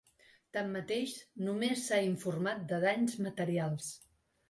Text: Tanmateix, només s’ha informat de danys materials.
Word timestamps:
Tanmateix, 0.55 1.13
només 1.49 1.85
s’ha 1.91 2.01
informat 2.09 2.67
de 2.75 2.83
danys 2.89 3.19
materials. 3.31 3.97